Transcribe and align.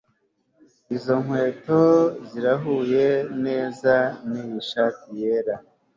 Izo 0.95 1.13
nkweto 1.23 1.81
zirahuye 2.29 3.07
neza 3.45 3.93
niyi 4.27 4.59
skirt 4.67 4.97
yera 5.19 5.55